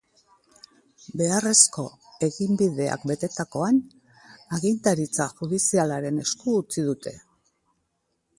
[1.19, 1.85] Beharrezko
[2.27, 3.77] eginbideak betetakoan,
[4.59, 7.17] agintaritza judizialaren esku utzi dute.